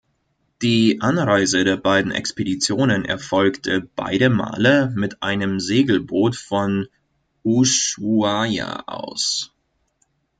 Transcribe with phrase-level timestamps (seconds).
[0.63, 6.87] Die Anreise der beiden Expeditionen erfolgte beide Male mit einem Segelboot von
[7.43, 9.53] Ushuaia aus.